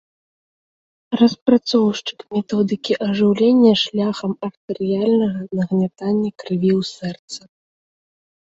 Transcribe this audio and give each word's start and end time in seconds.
Распрацоўшчык 1.21 2.19
методыкі 2.37 2.93
ажыўлення 3.09 3.73
шляхам 3.83 4.31
артэрыяльнага 4.49 5.41
нагнятання 5.61 6.29
крыві 6.43 6.71
ў 6.81 6.91
сэрца. 6.95 7.41